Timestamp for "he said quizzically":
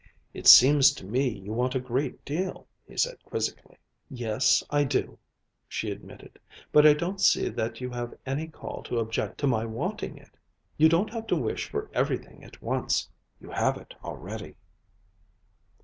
2.87-3.77